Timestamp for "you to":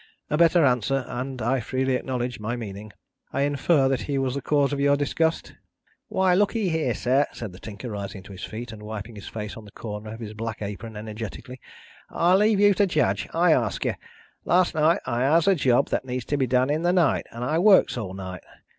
12.59-12.87